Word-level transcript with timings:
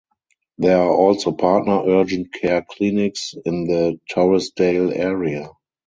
There 0.57 0.79
are 0.81 0.91
also 0.91 1.31
partner 1.31 1.83
urgent 1.85 2.33
care 2.33 2.65
clinics 2.67 3.35
in 3.45 3.67
the 3.67 3.99
Torresdale 4.11 4.97
area. 4.97 5.47